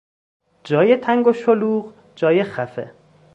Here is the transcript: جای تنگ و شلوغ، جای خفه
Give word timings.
جای 0.63 0.97
تنگ 0.97 1.27
و 1.27 1.33
شلوغ، 1.33 1.93
جای 2.15 2.43
خفه 2.43 2.95